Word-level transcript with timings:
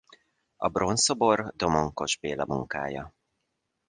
A 0.57 0.67
bronzszobor 0.67 1.53
Domonkos 1.55 2.17
Béla 2.19 2.45
munkája. 2.47 3.13